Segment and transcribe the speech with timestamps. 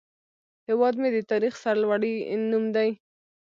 [0.67, 2.13] هیواد مې د تاریخ سرلوړی
[2.49, 2.89] نوم دی